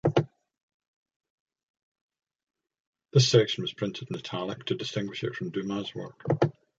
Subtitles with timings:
[3.13, 6.23] This section was printed in italic to distinguish it from Dumas' work.